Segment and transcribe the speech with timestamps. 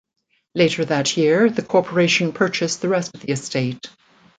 [0.55, 3.87] Later that year, the corporation purchased the rest of the estate.